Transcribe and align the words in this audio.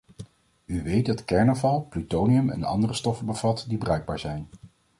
U 0.65 0.83
weet 0.83 1.05
dat 1.05 1.25
kernafval 1.25 1.85
plutonium 1.89 2.49
en 2.49 2.63
andere 2.63 2.93
stoffen 2.93 3.25
bevat, 3.25 3.65
die 3.67 3.77
bruikbaar 3.77 4.19
zijn. 4.19 4.47